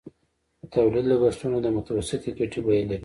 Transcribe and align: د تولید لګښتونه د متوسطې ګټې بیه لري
د 0.61 0.63
تولید 0.75 1.05
لګښتونه 1.11 1.57
د 1.61 1.67
متوسطې 1.75 2.31
ګټې 2.37 2.59
بیه 2.65 2.83
لري 2.89 2.99